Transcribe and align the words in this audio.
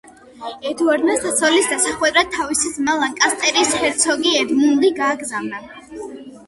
ედუარდმა 0.69 1.17
საცოლის 1.25 1.67
დასახვედრად 1.73 2.31
თავისი 2.37 2.73
ძმა, 2.79 2.97
ლანკასტერის 3.05 3.77
ჰერცოგი 3.83 4.35
ედმუნდი 4.43 4.95
გააგზავნა. 5.03 5.63